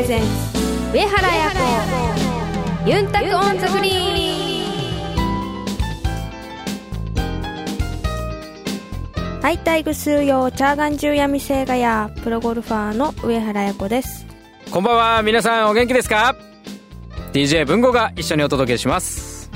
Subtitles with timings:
[0.00, 0.26] レゼンツ
[0.94, 1.50] 上原彩
[2.86, 4.16] 子ユンタクオンザグリー
[9.36, 9.42] ン。
[9.42, 14.24] ハイタイグスーヨーチャーガンジューヤミセーガヤープロゴルファーの上原彩子です。
[14.70, 16.34] こんばんは皆さんお元気ですか
[17.34, 19.50] ？DJ 文吾が一緒にお届けします。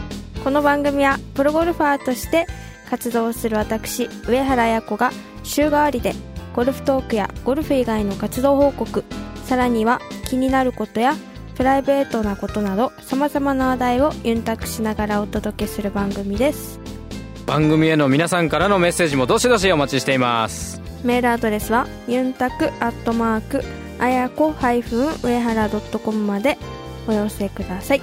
[0.45, 2.47] この番組はプロゴルファーとして
[2.91, 5.11] 活動する私上原彩子が
[5.43, 6.13] 週替わりで
[6.55, 9.05] ゴルフトークやゴルフ以外の活動報告
[9.47, 10.01] さらには
[10.35, 11.15] 気になることや
[11.55, 16.81] プライベートなことなどさまざまな話題をユンタクしながらお届けする番組です。
[17.47, 20.81] 番組への皆さんからのメッセージもどしどしお待ちしています。
[21.05, 23.63] メールアドレスはユンタクアットマーク
[24.01, 26.59] あやこ上原 .com まで。
[27.07, 28.03] お寄せください。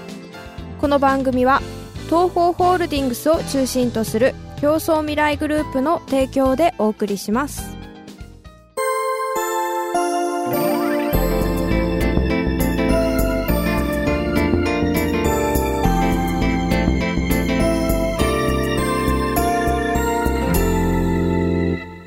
[0.79, 1.59] この番組は
[2.05, 7.80] 東方ホールディングスを中心とする競争未来グループの提供でお送りします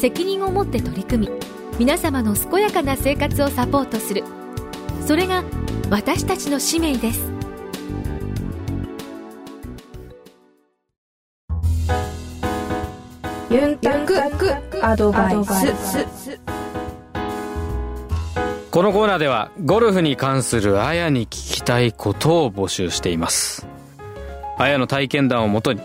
[0.00, 1.32] 責任を持って取り組み
[1.78, 4.24] 皆様の健やかな生活をサポートする。
[5.06, 5.44] それが
[5.90, 7.20] 私たちの使命です。
[13.50, 14.16] ユンタク
[14.82, 16.40] アドバイス。
[18.70, 23.66] このコーナーではゴルフに関するあやに聞きたいことを募集しています。
[24.56, 25.82] あやの体験談をもとに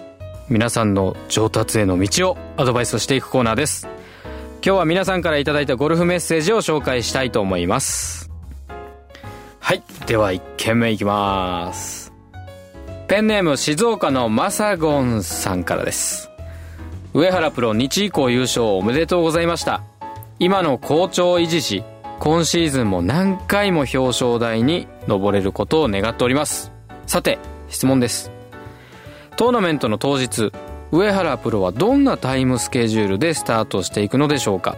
[0.47, 3.89] 皆さんの上達への道をアドバイスしていくコーナーです。
[4.65, 8.31] 今日は皆さんから頂いたゴルフメッセージを紹介したいと思います。
[9.59, 12.11] はいでは1件目いきます。
[13.07, 16.31] ペンネーム静岡のマサゴンさんからです。
[17.13, 19.83] 上原プロ日以降優勝おめでとうございました。
[20.39, 21.83] 今の好調を維持し
[22.17, 26.71] 今シーズンも何回も表彰台に上れることを願っております。
[27.05, 27.37] さて
[27.69, 28.31] 質問です。
[29.37, 30.51] トーナメントの当日
[30.95, 34.77] 上原プロはどんなタイムスケジュールでスタートしていくのでしょうか？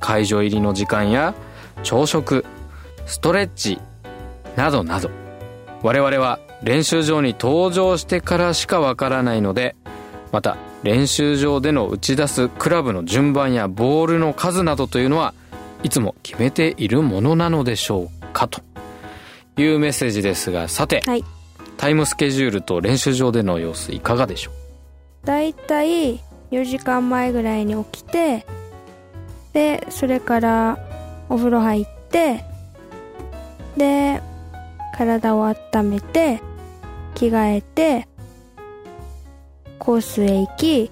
[0.00, 1.34] 会場入りの時間や
[1.82, 2.44] 朝食
[3.06, 3.80] ストレッチ
[4.56, 5.10] などなど。
[5.82, 9.76] 我々は練習場に登場してからしかわからないので
[10.32, 15.34] また練習場での打ち出すクラブの順番やボールの数などというのは
[15.82, 18.60] いつも決めているものなのでしょうかと。
[19.58, 21.24] いうメッセージですがさて、はい。
[21.78, 24.54] タイムスケジュールと練習場での様子いかがでしょう？
[25.26, 26.20] だいたい
[26.52, 28.46] 4時間前ぐらいに起きて
[29.52, 30.78] でそれから
[31.28, 32.44] お風呂入って
[33.76, 34.22] で
[34.96, 36.40] 体を温めて
[37.16, 38.06] 着替えて
[39.80, 40.90] コースへ行き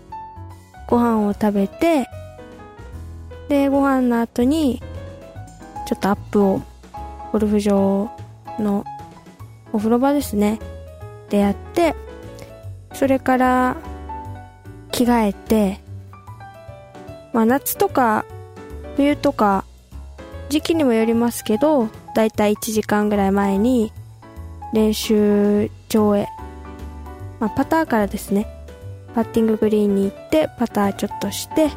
[0.89, 2.09] ご飯を食べて
[3.49, 4.83] でご飯の後に
[5.87, 6.61] ちょっとアップを
[7.31, 8.11] ゴルフ場
[8.59, 8.85] の
[9.73, 10.59] お風呂場ですね。
[11.31, 11.95] でやって
[12.93, 13.77] それから
[14.95, 15.81] 着替えて
[17.33, 18.25] まあ夏とか
[18.97, 19.65] 冬とか
[20.49, 23.93] 時期にもよりますけどだいたい1時間ぐらい前に
[24.73, 26.29] 練習場へ、
[27.41, 28.47] まあ、パターからですね
[29.17, 31.71] パッティンググリーンに行ってパターちょっとして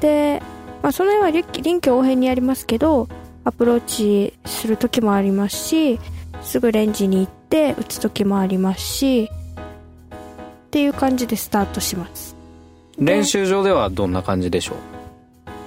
[0.00, 0.42] で、
[0.82, 3.08] まあ、その辺は臨機応変にやりますけど
[3.44, 6.00] アプローチする時もありますし
[6.40, 9.30] すぐレンジに行って打つ時もありますし
[10.68, 12.27] っていう感じでスタートします。
[12.98, 14.74] 練習場ではどんな感じでしょ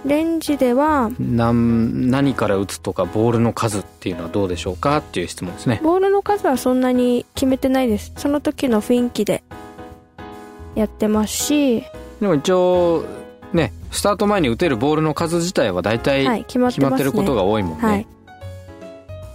[0.06, 0.09] う？
[0.09, 5.80] レンジではなん何から打つとかボールの数っていうのはどうでしょうかっていう質問ですね。
[5.83, 8.12] ボールの数はそんなに決めてないです。
[8.18, 9.44] その時の雰囲気で
[10.74, 11.83] やってますし。
[12.19, 13.06] でも一応
[13.54, 18.07] ねスタート前に打てるボールの数自体は大体はい決まって決まってることが多いもんね、はい。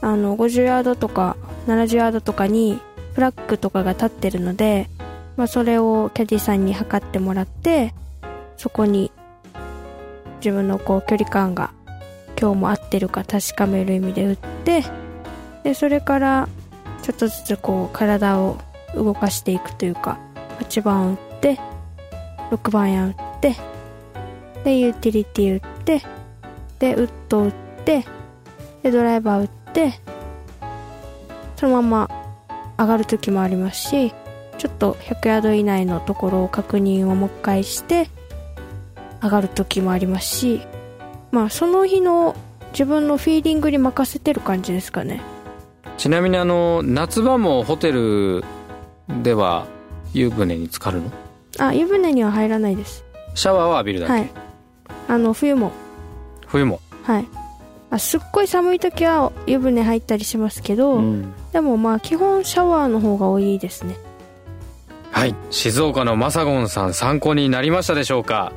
[0.00, 1.37] あの50ヤードとか
[1.69, 2.81] 70ヤードとかに
[3.14, 4.88] フラッグとかが立ってるので、
[5.36, 7.94] まあ、それをキャディさんに測ってもらって
[8.56, 9.12] そこに
[10.38, 11.72] 自分のこう距離感が
[12.40, 14.84] 今日も合ってるか確かめる意味で打って
[15.64, 16.48] でそれから
[17.02, 18.58] ちょっとずつこう体を
[18.94, 20.18] 動かしていくというか
[20.60, 21.60] 8番打って
[22.50, 23.56] 6番や打って
[24.64, 26.02] でユーティリティ打って
[26.78, 27.52] でウッド打っ
[27.84, 28.04] て
[28.82, 30.00] でドライバー打って
[31.56, 32.10] そのまま
[32.78, 34.14] 上がる時もありますし
[34.58, 38.08] ちょっと100ヤード以内のところを確認をもう一回して
[39.23, 40.61] 上がる時もありますし
[41.31, 42.35] まあその日の
[42.73, 45.23] 自分のフィーリングに任せてる感じですかね。
[45.97, 48.44] ちなみにあの夏場もホテル
[49.23, 49.67] では
[50.12, 51.11] 湯船に浸かるの？
[51.58, 53.03] あ湯船には入らないです。
[53.35, 54.31] シャワーは浴びるだけ、はい。
[55.08, 55.73] あの冬も。
[56.47, 57.26] 冬も、はい。
[57.91, 61.32] あすっごい寒い時は湯船入ったりしますけど、うん。
[61.53, 63.97] でもまあ基本シャワーの方が多いですね
[65.16, 65.34] はい。
[65.48, 68.52] 静岡のマサゴンさん参考になりましたでしょうか？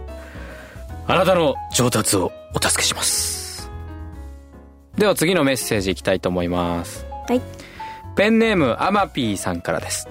[1.08, 3.72] あなたの上達をお助けします。
[4.98, 7.06] では次のメッセージいきたいと思います。
[7.30, 7.42] はい。
[8.18, 10.10] ペンネームアマピーさんからです。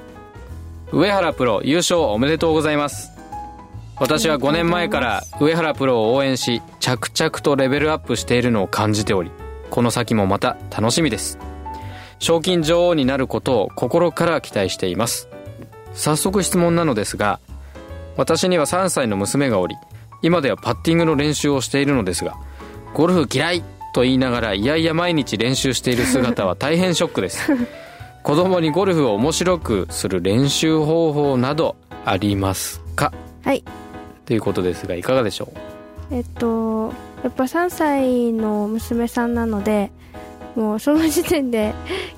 [0.90, 3.10] 上原プロ優勝おめでとうございます。
[3.96, 9.30] 私は5年前から上原プロを応援し着々とレベルアップしているのを感じており
[9.68, 11.38] この先もまた楽しみです。
[12.18, 15.28] 賞金女王になることを心から期待しています
[15.94, 17.40] 早速質問なのですが
[18.16, 19.76] 私には3歳の娘がおり
[20.22, 22.34] 今ではパッティングの練習をしているのですが
[22.94, 23.62] ゴルフ嫌い
[23.94, 27.50] と言いながらいやいや毎日練習している姿は大変ショックです。
[28.22, 33.12] 子供にゴルフを面白くする練習方法などありますか？
[33.42, 33.64] はい。
[34.26, 35.48] ということですがいかがでしょ
[36.10, 36.14] う？
[36.14, 36.92] えっと
[37.22, 39.90] やっぱ3歳の娘さんなので
[40.54, 41.72] もうその時点で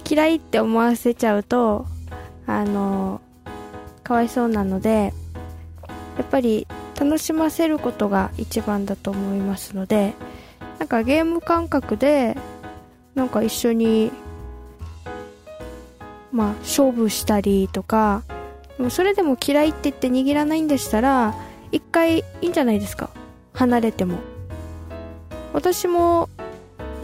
[0.09, 1.87] 嫌いって思わせちゃうと
[2.47, 3.21] あの
[4.11, 5.13] かわいそうなので
[6.19, 6.67] やっぱり
[6.99, 10.15] 楽しませることが一番だと思いますので
[10.81, 12.37] なんかゲーム感覚で
[13.15, 14.11] なんか一緒に
[16.33, 18.25] まあ勝負したりとか
[18.79, 21.37] でもそれでも嫌いって言って握らないんでしたら
[21.71, 23.11] 一回いいんじゃないですか。
[23.53, 24.19] 離れても。
[25.53, 26.29] 私も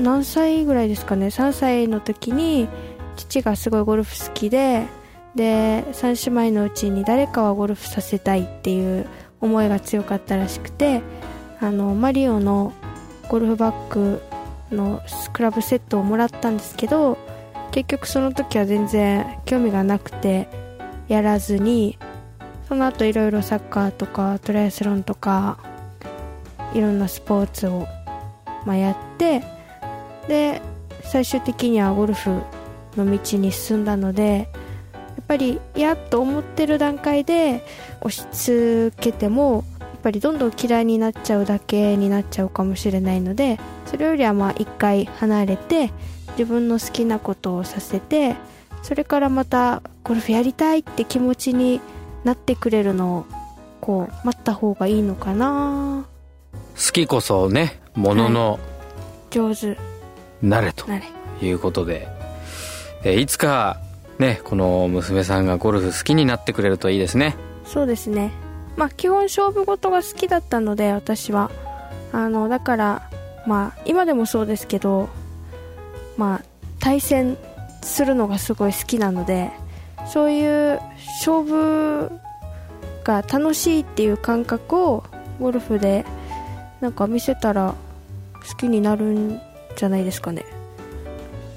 [0.01, 1.27] 何歳ぐらいですかね。
[1.27, 2.69] 3歳の時に
[3.15, 4.87] 父がすごいゴルフ好きで
[5.37, 9.07] で3姉妹のうちに誰かはゴルフさせたいっていう
[9.41, 11.03] 思いが強かったらしくて
[11.61, 12.73] あのマリオの
[13.29, 14.23] ゴルフバッグ
[14.71, 15.03] の
[15.33, 17.19] クラブセットをもらったんですけど
[17.71, 20.49] 結局その時は全然興味がなくて
[21.09, 21.99] やらずに
[22.69, 25.59] その後いろいろサッカーとかトライアスロンとか
[26.75, 27.87] いろんなスポーツを、
[28.65, 29.43] まあ、やって
[30.27, 30.63] で
[31.03, 32.41] 最終的にはゴルフ
[32.97, 34.49] の道に進んだので
[35.17, 37.65] やっぱりやっと思ってる段階で
[38.01, 45.91] 押し付けてもやっぱりどんどん嫌いになっちゃうだけになっちゃうかもしれないのでそれよりはまあ一回離れて
[46.39, 48.37] 自分の好きなことをさせて
[48.83, 51.81] それからまたゴルフやりたいって気持ちに
[52.25, 53.27] なってくれるのを
[53.81, 56.07] こう待った方がいいのかな。
[56.53, 58.61] 好きこそねものの
[59.31, 59.77] 上手。
[60.45, 61.05] 慣れとなれ。
[61.43, 62.07] いうことで、
[63.03, 63.81] えーいつか
[64.19, 67.37] ねこの娘さんがゴルフ好きになってくれるといいですね。
[67.65, 68.33] そうですね。
[68.77, 71.51] まあ基本勝負事が好きだったので私は。
[72.13, 73.11] あのだから
[73.47, 75.09] まあ今でもそうですけど
[76.17, 76.43] まあ
[76.81, 77.37] 対戦
[77.83, 79.51] するのがすごい好きなので
[80.07, 80.81] そういう
[81.21, 82.11] 勝負
[83.05, 85.05] が楽しいっていう感覚を
[85.41, 86.05] ゴルフで
[86.81, 87.75] なんか見せたら
[88.49, 89.41] 好きになるん
[89.77, 90.45] じゃないですかね。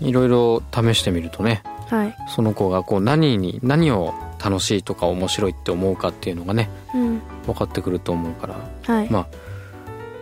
[0.02, 2.16] いろいろ試してみるとねはい。
[2.28, 7.22] その子がこう何に何を楽しいとか面白いって思うかっていうのがねうん。
[7.46, 8.56] 分かってくると思うから。
[8.96, 9.28] はい、ま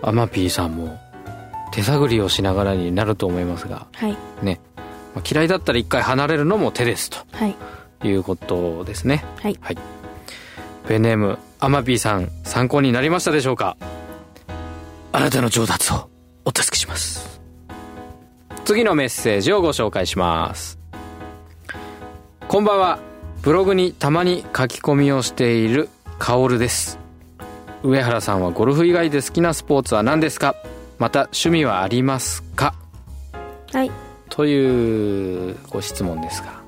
[0.01, 1.00] あアマピーさんも
[1.71, 4.17] 手探りをしながらになると思いますが、はい。
[4.41, 4.59] ね。
[5.13, 7.17] まあ嫌いだったら一回離れるのも手ですと。
[7.33, 7.55] はい。
[8.03, 9.25] いうことですね。
[9.41, 9.57] はい。
[9.59, 9.77] はい。
[10.88, 13.75] ペンネームアマピーさん参考になりましたでしょうか？
[15.12, 16.09] あなたの上達を
[16.45, 17.41] お助けします。
[18.65, 20.77] 次のメッセージをご紹介します
[22.48, 23.00] こんばんは。
[23.42, 26.98] ブログにたまに書き込みをしているカオルです。
[27.84, 30.56] 上原さんはゴルフ以外で好きなスポーツは何ですか？
[30.98, 32.74] また趣味はありますか？
[33.74, 33.92] はい。
[34.30, 36.62] というご質問ですが。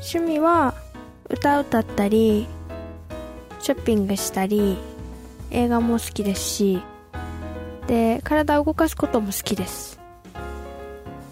[0.00, 0.74] 趣味は
[1.30, 2.48] 歌歌ったり
[3.60, 4.76] ショッピングしたり
[5.52, 6.82] 映画も好きですし
[7.86, 10.00] で体を動かすことも好きです。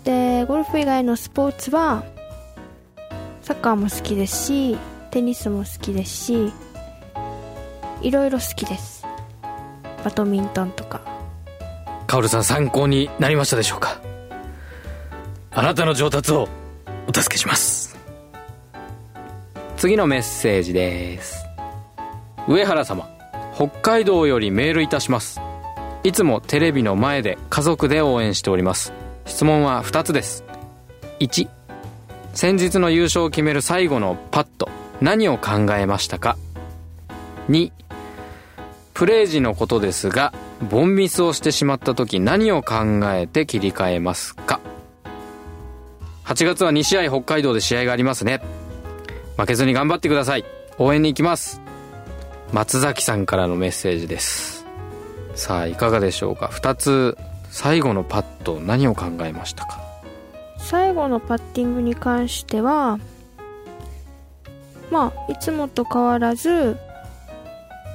[0.04, 2.04] でゴルフ以外のスポーツは
[3.50, 4.78] サッカーも好きですし
[5.10, 6.52] テニスも好きですし
[8.00, 9.04] いろいろ好きです。
[10.04, 11.00] バドミントンとか。
[12.06, 14.00] カオルさん参考になりましたでしょうか？
[15.50, 16.48] あなたの上達を
[17.08, 17.98] お助けします。
[19.76, 21.44] 次のメッセージです。
[22.46, 23.08] 上原様
[23.56, 25.40] 北海道よりメールいたします。
[26.04, 28.92] いつもテレビの前で家族で応援しております。
[29.26, 30.44] 質問は2つです。
[31.18, 31.48] 1
[32.32, 34.68] 先日の優勝を決める最後のパット
[35.00, 36.36] 何を考えましたか
[37.48, 37.72] ？2
[38.94, 40.32] プレー時のことですが
[40.70, 42.76] ボンミスをしてしまった時何を考
[43.14, 44.60] えて切り替えますか
[46.24, 48.40] ？8月は2試合北海道で試合がありますね。
[49.36, 50.44] 負けずに頑張ってください。
[50.78, 51.60] 応援に行きます。
[52.52, 54.66] 松崎さんからのメッセージです。
[55.34, 57.18] さあいかがでしょうか？2つ
[57.50, 59.89] 最後のパット何を考えましたか？
[60.64, 62.98] 最後のパッティングに関しては
[64.90, 66.76] まあいつもと変わらず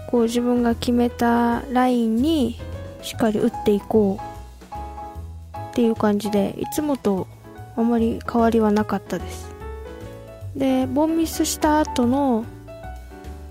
[0.09, 2.59] こう自分が決めたラインに
[3.01, 7.27] しっかり打っていこうっていう感じでいつもと
[7.75, 9.53] あまり変わりはなかったです。
[10.55, 12.45] でボンミスした後の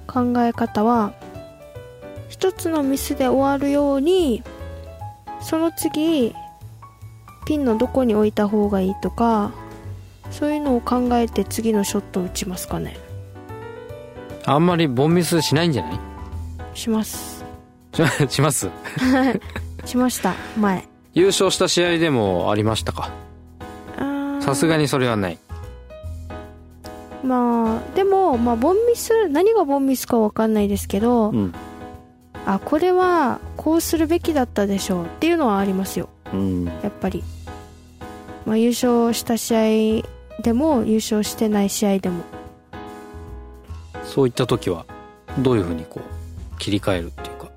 [0.07, 1.13] 考え方は
[2.29, 4.43] 一つのミスで終わるように
[5.43, 6.35] その次
[7.47, 9.53] ピンのどこに置いた方がいいとか
[10.31, 12.97] そういうのを考えて次のショットを打ちますかね。
[14.47, 15.99] あんまりボンミスしないんじゃない？
[16.75, 17.45] します。
[17.93, 18.03] し
[18.35, 18.69] します？
[19.85, 20.35] しました。
[20.59, 20.87] 前。
[21.15, 23.11] 優勝した試合でもありましたか？
[24.41, 25.39] さすがにそれはない。
[27.23, 31.55] まあでも、まあ、ボンミス何がボンミスか分かんないですけど、うん。
[32.45, 36.09] あこれはこうするべきだったでしょうっていうのはありますよ。
[36.35, 36.65] うん。
[36.67, 37.25] やっぱり、
[38.47, 42.25] まあ、優勝した試合でも優勝してない試合でも。
[44.05, 44.85] そういった時は
[45.39, 47.49] どういうふうにこう切り替えるっていうか？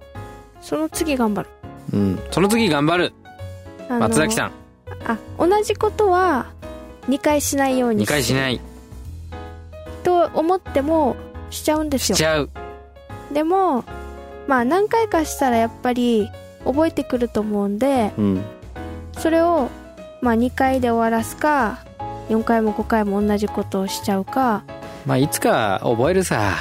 [0.61, 1.49] その次頑張る
[1.93, 1.97] う。
[1.97, 2.19] ん。
[2.31, 3.13] その次頑張る。
[3.89, 4.51] 松崎さん。
[5.05, 6.47] あ同じことは
[7.07, 8.59] 2回しないように2回しない。
[10.03, 11.15] と思っても
[11.49, 12.15] しちゃうんですよ。
[12.15, 12.49] しちゃう。
[13.33, 13.83] でも
[14.47, 16.29] まあ何回かしたらやっぱり
[16.65, 18.41] 覚えてくると思うんでうん。
[19.17, 19.69] それを
[20.21, 21.79] まあ2回で終わらすか
[22.29, 24.63] 4回も5回も同じことをしちゃうか。
[25.05, 26.55] まあいつか覚えるさ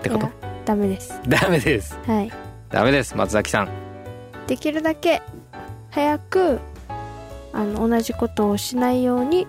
[0.00, 0.28] ってこと？
[0.64, 1.20] ダメです。
[1.26, 1.98] ダメです。
[2.06, 2.30] はい。
[2.70, 3.68] ダメです松崎さん。
[4.46, 5.22] できるだけ
[5.90, 6.60] 早く
[7.52, 9.46] あの同じことをしないように。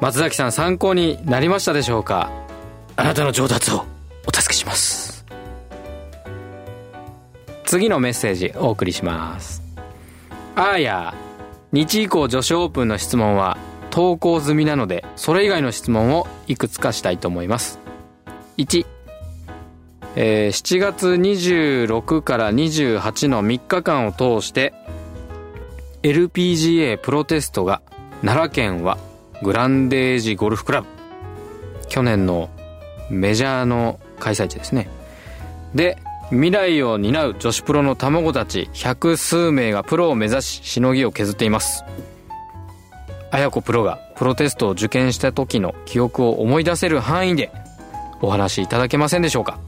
[0.00, 2.30] 松崎さん参考になりましたでしょうか？
[2.96, 3.84] あなたの上達を
[4.26, 5.24] お助けします。
[7.64, 9.62] 次のメッセージお送りします。
[10.54, 11.14] あーや
[11.72, 13.58] 日以降女子オープンの質問は
[13.90, 17.78] 投稿済みなのでそれ以外の質問をいくつかしたいと思います。
[18.56, 18.86] 1、
[20.16, 24.72] えー7月26から28の3日間を通して
[26.02, 27.82] LPGA プロテストが
[28.22, 28.98] 奈良県は
[29.42, 30.86] グランデージゴルフクラブ。
[31.88, 32.50] 去年の
[33.10, 34.88] メジャーの開催地ですね。
[35.74, 35.98] で
[36.30, 41.84] 未来を担う女子プロの卵たち百数名がプロを目指ししのぎを削っています。
[43.30, 47.50] 綾子プロがプロテストを受験した時の記憶を思い出せる範囲で
[48.20, 49.58] お話しいただけませんでしょうか。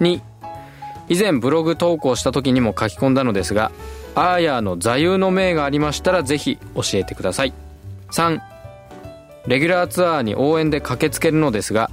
[0.00, 0.20] 2
[1.08, 3.70] 以前ブログ投稿した時にも書き込んだのですが
[4.14, 7.52] アーヤーの座右の銘がありましたらぜひ教えてください。
[8.10, 8.40] 3
[9.46, 11.90] レギュラーツアーに応援で駆けつけるのですが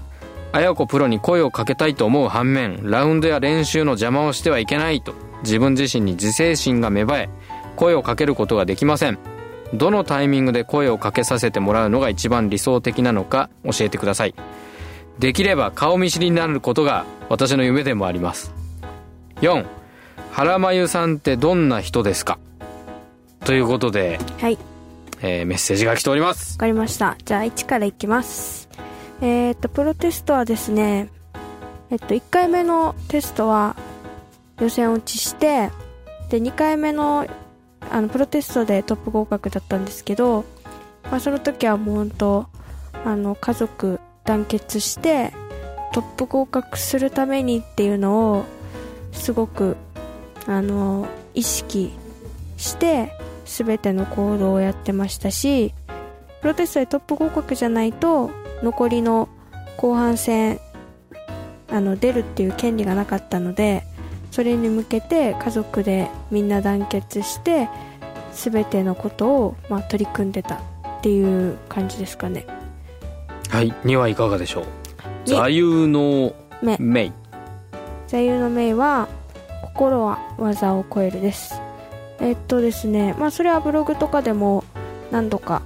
[0.53, 7.29] 綾子プロに声をかけたいと思う反面ラウンドや練習の邪魔をしてはいけないと自分自身に自制心が芽生え
[7.75, 9.17] 声をかけることができません。
[9.73, 14.35] どのタイミングで声をかけさせてもらうのが一番理想的なのか教えてください。
[15.17, 18.53] できれば顔見知りになることが私の夢でもあります。
[19.41, 19.65] 4
[20.31, 22.37] 原真由さんってどんな人ですか？
[23.43, 24.59] ということで、はい。
[25.23, 26.53] えーメッセージが来ております。
[26.57, 27.17] わかりました。
[27.25, 28.62] じゃあ1からいきます
[29.23, 31.07] えーっとプロテストはですね
[31.89, 33.77] えっと1回目のテストは
[34.59, 35.71] 予選落ちして
[36.29, 37.25] で2回目の
[37.89, 40.43] あのプロテストでトップ合格だったんですけど、
[41.03, 42.47] まあ、その時はもう本当
[43.05, 45.31] あの家族団結して
[45.93, 48.45] トップ合格するためにっていうのを
[49.13, 49.77] すごく
[50.47, 51.93] あの意識
[52.57, 53.13] して
[53.45, 55.73] 全ての行動をやってましたし
[56.43, 58.29] プロテストでトップ合格じゃないと
[58.61, 59.29] 残りの
[59.77, 60.59] 後半戦
[61.69, 63.83] あの出るっていう権利がなかったので
[64.29, 67.69] それに向けて家族でみんな団結して
[68.33, 70.59] 全てのことを、まあ、取り組んでたっ
[71.01, 72.45] ていう感じですかね。
[73.49, 73.71] はい。
[73.85, 74.65] 2はいかがでしょう？
[75.29, 76.75] に座右の目。
[76.77, 77.11] 銘
[78.07, 79.07] 座右の銘は
[79.61, 81.61] 心は技を超えるです。
[82.19, 84.65] えっとですねまあそれはブログとかでも
[85.09, 85.61] 何度か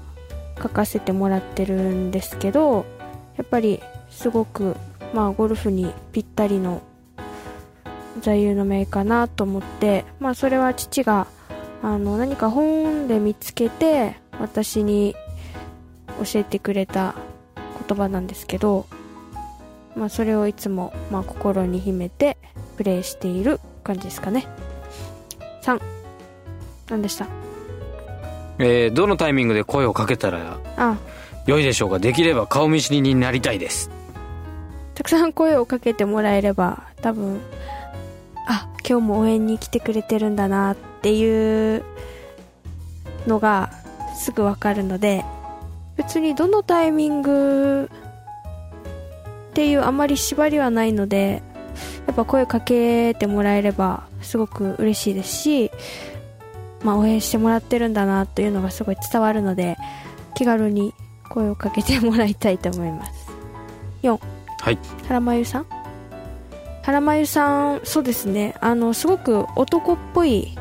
[0.62, 2.86] 書かせてもらってるんですけど
[3.38, 4.76] やっぱりすごく
[5.14, 6.82] まあゴルフにぴったりの
[8.22, 11.28] 座右の銘かなと思ってまあそれは父が
[11.84, 15.16] あの何か本で見つけて私に
[16.24, 17.16] 教えてくれた
[17.88, 18.88] 言葉なんですけど、
[19.96, 22.38] まあ、それをいつも、まあ、心に秘めて
[22.76, 24.48] プレイしている感じですかね。
[25.62, 25.80] 3
[26.90, 27.47] 何でした？
[28.60, 30.98] えー、どのタイミングで声をかけたらあ。
[31.46, 32.00] 良いでしょうか？
[32.00, 33.90] できれば顔見知りになりたいです。
[34.96, 37.40] たくさん声をかけてもらえれば多分
[38.48, 41.84] あ今日も応援に来てくれてるんだなっていう
[43.28, 43.72] のが
[44.18, 45.24] すぐわかるので
[45.96, 47.90] 別にどのタイミング
[49.52, 51.42] っていうあまり縛りはないので
[52.08, 55.72] やっぱ声かけてもらえればすごく嬉しいですし、
[56.84, 59.78] まあ、応援してもらってるんだなというのがすごい伝わるので
[60.36, 60.94] 気軽に
[61.30, 63.28] 声をかけてもらいたいと思います。
[64.04, 64.20] 4
[64.60, 64.78] はい。
[65.08, 65.66] 原真由さん？
[66.84, 68.56] 原真由さんそうですね。
[68.62, 70.58] あのすごく男っぽい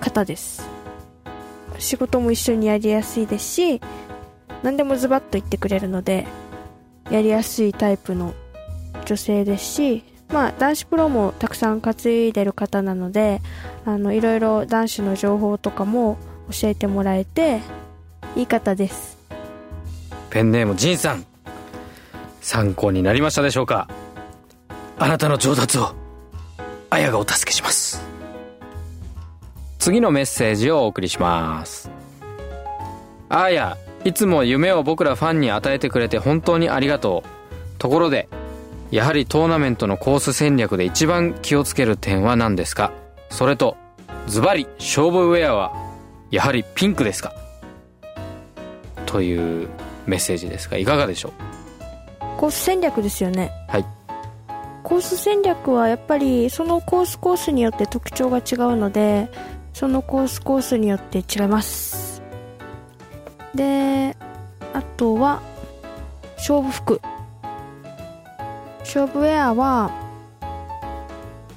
[0.00, 0.68] 方です。
[1.78, 3.80] 仕事も一緒にやりやすいですし
[4.62, 6.26] 何でもズバッと言ってくれるので
[7.10, 8.34] やりやすいタイプの
[9.04, 13.40] 女性ですしまあ男子プロもたくさん担いでる方なので
[13.84, 16.16] あのいろいろ男子の情報とかも
[16.50, 17.60] 教えてもらえて
[18.36, 19.18] いい方です。
[20.30, 21.24] ペンネームジンさん。
[22.40, 23.88] 参考になりましたでしょうか？
[24.98, 25.94] あなたの上達を
[26.90, 28.04] あやがお助けします。
[29.78, 31.90] 次のメッセージをお送りします。
[33.28, 37.78] あやいつも夢を僕らファンに与えてくれて本当にありがとう。
[37.78, 38.28] ところで
[38.94, 42.92] やはりトーナメントのコース戦略で一番気をつける点は何ですか？
[43.28, 43.76] それと
[44.28, 45.72] ズバリ勝負ウェアは
[46.30, 47.34] やはりピンクですか？
[49.04, 49.68] という
[50.06, 51.32] メッセージですがいかがでしょう？
[52.38, 53.50] コース戦略ですよね。
[53.66, 53.84] はい。
[54.84, 59.28] コース戦略はやっぱりそのコースコースによって特徴が違うので
[59.72, 62.22] そのコースコースによって違います。
[63.56, 64.16] で
[64.72, 65.42] あとは
[66.36, 67.00] 勝負服
[68.84, 69.90] 勝負ウェアは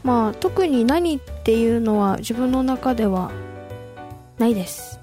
[0.04, 3.32] まあ特に何っていうのは自分の中では
[4.40, 5.00] ないです。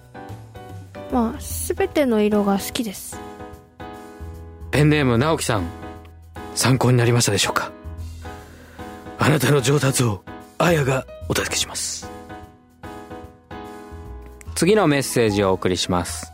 [1.13, 3.21] まあ全ての色が好きです。
[4.71, 5.69] ペンネーム直樹さん。
[6.55, 7.73] 参考になりましたでしょうか？
[9.19, 10.23] あなたの上達を
[10.59, 12.11] あやがお助けします。
[14.55, 16.33] 次のメッセージをお送りします。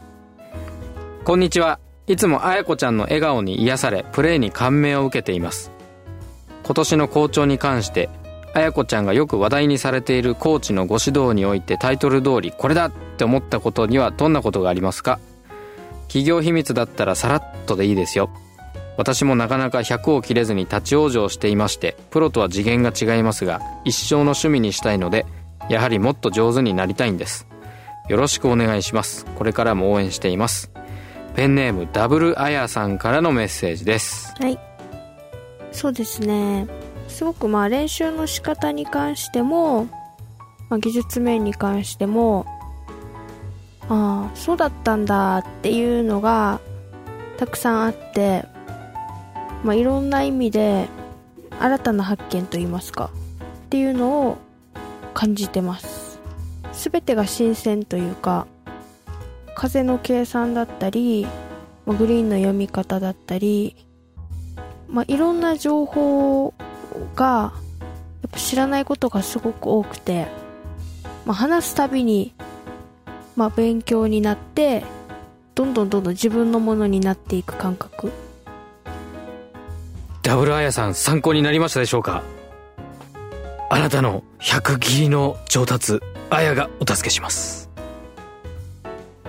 [1.24, 1.80] こんにちは。
[2.06, 5.70] いつもあやこちゃんの笑顔に癒されプレーに感銘を受けています。
[6.70, 8.08] 今年の好調に関して
[8.54, 15.18] あやこちゃんがよく話題にされているコーチのご指導においてタイトル通りこれだって思ったことにはどんなことがありますか？
[16.06, 18.30] 企業秘密だったらさらっとでいいですよ。
[18.96, 25.26] 私もなかなか100を切れずに立ち往生していましてプロとは次元が違いますが一生の趣味にしたいので
[25.68, 27.48] やはりもっと上手になりたいんです。
[28.08, 29.26] よろしくお願いします。
[29.34, 30.70] これからも応援しています。
[31.34, 34.32] ペンネームダブルあやさんからのメッセージです。
[34.38, 34.69] はい。
[35.72, 36.66] そうですね。
[37.08, 39.84] すごくまあ練習の仕方に関しても、
[40.68, 42.46] まあ、技術面に関しても
[43.88, 46.60] ああそうだったんだっていうのが
[47.36, 48.44] たくさんあって、
[49.64, 50.88] まあ、いろんな意味で
[51.58, 53.10] 新たな発見といいますか
[53.66, 54.38] っていうのを
[55.12, 56.20] 感じてます。
[56.72, 58.46] 全てが新鮮というか
[59.56, 61.26] 風の計算だったり
[61.84, 63.76] まグリーンの読み方だったり
[64.90, 66.52] まあ、いろんな情報
[67.14, 67.52] が
[68.22, 70.26] やっぱ知らないことがすごく多くて、
[71.24, 72.34] まあ、話すたびに、
[73.36, 74.82] まあ、勉強になって
[75.54, 78.10] どんどんどんどん自分のものになっていく感覚。
[80.22, 82.22] ダブルあやさん参考になりましたでしょうか？
[83.70, 87.70] あなたの100切りの上達あやがお助けします。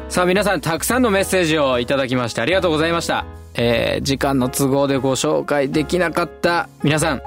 [0.10, 3.26] さあ皆さんたくさんのメッセージをいただきましてありがとうございました。
[3.64, 7.22] えー時間の都合でご紹介できなかった皆さん、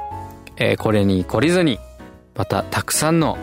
[0.57, 1.79] えーこれに懲りずに
[2.35, 3.39] またたくさんの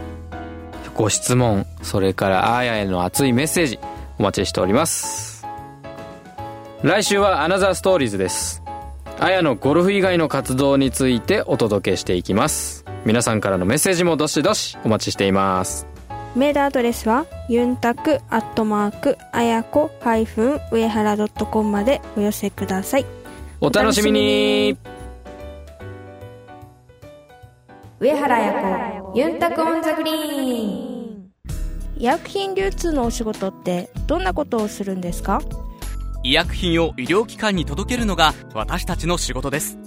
[0.96, 3.80] ご質問それからあーやへの熱いメッセージ
[4.20, 5.46] お待ちしております。
[6.84, 8.62] 来週は Another Stories です。
[9.20, 12.86] あやのゴルフ以外の活動についてお届けしていきます。
[13.06, 15.91] 皆さんからのメッセージもどしどしお待ちしています。
[16.34, 23.06] メールアドレスはユンタクアットマークあやこ上原 .com までお寄せください。
[23.60, 24.78] お楽しみに。
[28.00, 31.32] 上原彩子ユンタク On the Green。
[31.98, 35.42] 医薬品流通のお仕事ってどんなことをするんですか？
[36.24, 39.78] 医薬品を医療機関に届けるのが私たちの仕事です。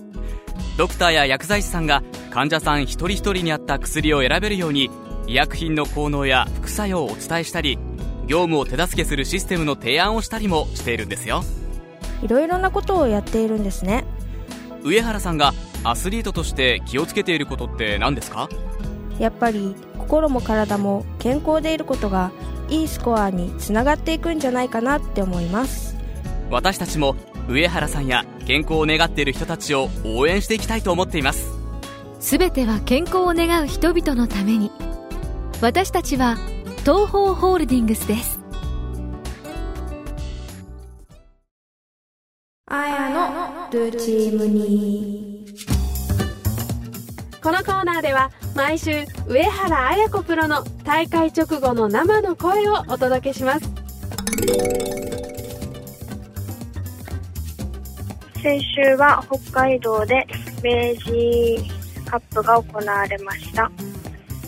[0.76, 4.90] ドクターや薬剤師さんが患者さん一人一人に合った薬を選べるように
[5.26, 7.78] 医薬品の効能や副作用をお伝えしたり
[8.26, 11.42] 業務を手助けするシステムの提案をしたりもしているんですよ。
[12.22, 14.04] いろいろなことをやっているんですね。
[14.82, 18.48] 上原さんがアスリートとして気をつけていることって何ですか？
[19.18, 22.32] やっぱり心も体も健康でいることが
[22.68, 25.96] いいスコアにつながっていくんじゃないかなって思います。
[26.50, 27.16] 私たちも
[27.48, 31.52] 上原さんや健康を願っている人たちを応援していきたいと思っています。
[32.20, 34.70] すべては健康を願う人々のために
[35.64, 36.36] 私たちは
[36.80, 38.38] 東方ホールディングスです。
[42.66, 45.46] あやのルーチームに。
[47.42, 53.72] このコーナーでは毎週上原綾子プロの大会直後の生の声をお届けします。
[58.42, 60.26] 先週は北海道で
[60.62, 61.64] 明治
[62.04, 63.72] カップが行われました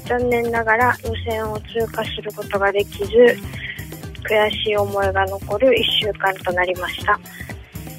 [0.07, 3.07] 残念ながら予選を通過することができず
[4.23, 7.19] 悔しい思いが残る1週間となりました。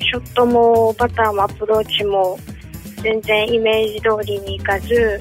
[0.08, 2.39] ショットもパターもアプローチも
[3.04, 5.20] 全然イメージ通りにいかず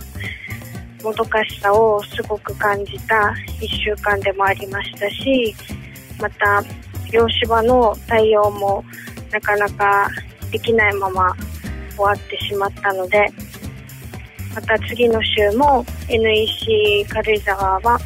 [1.03, 5.55] もどかしさをすごく感じた1週間でもありましたし
[6.21, 6.63] また
[7.11, 8.85] 洋芝の対応も
[9.33, 10.09] なかなか
[10.53, 11.35] できないまま
[11.97, 13.27] 終わってしまったので
[14.57, 18.01] また次の週も NEC 軽井沢は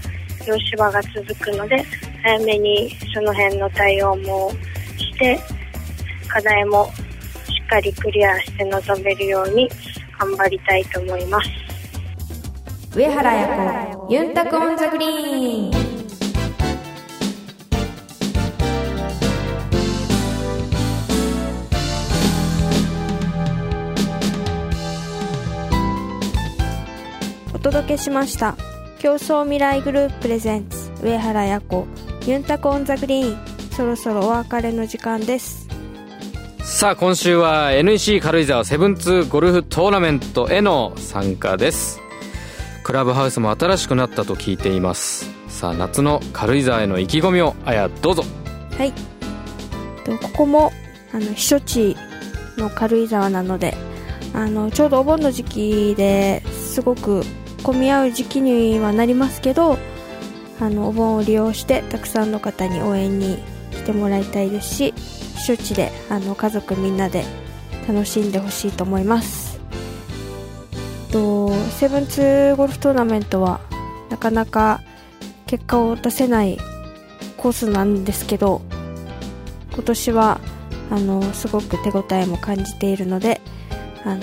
[0.45, 1.81] 洋芝が続くので
[2.25, 4.51] 早めにその辺の対応も
[4.99, 5.39] して
[6.27, 9.71] 課題もしっかりクリアして臨めるように
[10.19, 11.49] 頑張りたいと思います。
[12.97, 16.00] 上原彩子ユンタクオンザグリーン。
[27.61, 28.57] 届けしました。
[28.99, 31.87] 競争未来グループ presents 上原彩子
[32.27, 33.51] ユンタク On the Green。
[33.71, 35.69] そろそろお別れの時間です。
[36.63, 42.01] さあ今週は NEC 軽井沢セブンツーゴルフトーナメントへの参加です。
[42.85, 45.31] クラブハウスも新しくなったと聞いています。
[45.49, 48.25] さあ夏の軽井沢への意気込みをあやどうぞ。
[48.77, 48.93] はい。
[50.05, 50.73] とここも
[51.13, 51.97] あの避暑地
[52.57, 53.75] の軽井沢なので
[54.35, 57.23] あのちょうどお盆の時期ですごく
[57.63, 59.79] 混み合う時期にはなりますけど
[60.61, 63.39] あのお盆を利用してたくさんの方に応援に
[63.71, 64.95] 来てもらいたいですし
[65.37, 67.25] 避暑地であの家族みんなで
[67.89, 69.59] 楽しんでほしいと思います。
[71.11, 73.61] とセブンツーゴルフトーナメントは
[74.11, 74.81] なかなか
[75.47, 76.59] 結果を出せない
[77.37, 78.63] コースなんですけど
[79.73, 80.41] 今年は
[80.91, 83.41] あのすごく手応えも感じているので
[84.05, 84.23] あの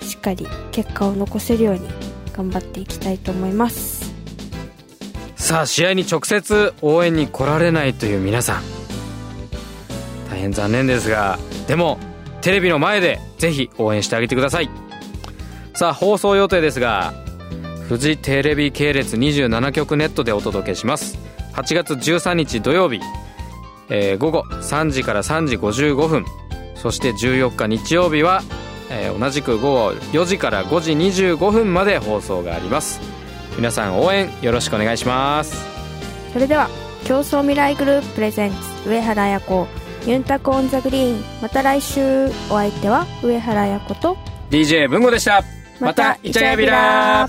[0.00, 1.88] しっかり結果を残せるように
[2.30, 4.12] 頑張っていきたいと思います。
[5.36, 8.62] さあ試合に直接応援に来られないという皆さん。
[10.30, 11.98] 大変残念ですがでも
[12.40, 14.70] テレビの前でぜひ応援してあげてください。
[15.74, 17.14] さあ放送予定ですが
[17.88, 21.18] フジテレビ系列27局ネットでお届けします。
[21.54, 23.00] 8月13日土曜日、
[23.88, 26.24] えー午後3時から3時55分。
[26.76, 28.42] そして14日日曜日は、
[28.90, 33.00] えー同じく午後4時から5時25分まで放送があります。
[33.56, 35.64] 皆さん応援よろしくお願いします。
[36.32, 36.68] それでは
[37.04, 39.66] 競争未来グループ presents 上原彩子
[40.06, 41.24] ユンタク On the Green。
[41.42, 42.26] また来週。
[42.50, 44.16] お相手は上原彩子と
[44.50, 45.42] DJ 文吾でした。
[45.78, 47.28] またイチャヤビラ。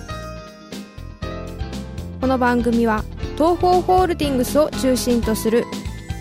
[2.19, 3.03] この番組は
[3.35, 5.65] 東方ホールディングスを中心とする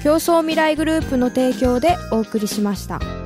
[0.02, 3.19] 競争未来グループの提供でお送りしました。